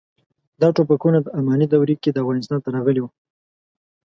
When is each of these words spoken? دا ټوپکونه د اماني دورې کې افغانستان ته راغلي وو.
دا 0.61 0.67
ټوپکونه 0.75 1.19
د 1.21 1.27
اماني 1.39 1.65
دورې 1.69 1.95
کې 2.01 2.09
افغانستان 2.21 2.59
ته 2.63 2.69
راغلي 2.75 3.01
وو. 3.01 3.09